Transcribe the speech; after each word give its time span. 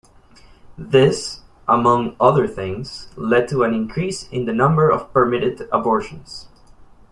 This, 0.79 1.41
among 1.67 2.15
other 2.19 2.47
things, 2.47 3.09
led 3.15 3.47
to 3.49 3.61
an 3.63 3.75
increase 3.75 4.27
in 4.29 4.45
the 4.45 4.51
number 4.51 4.89
of 4.89 5.13
permitted 5.13 5.69
abortions. 5.71 6.47